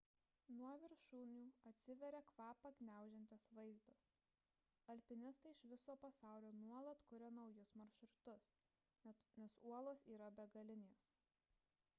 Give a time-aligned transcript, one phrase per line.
[0.59, 1.41] nuo viršūnių
[1.71, 4.01] atsiveria kvapą gniaužiantis vaizdas
[4.95, 8.49] alpinistai iš viso pasaulio nuolat kuria naujus maršrutus
[9.37, 11.09] nes uolos yra begalinės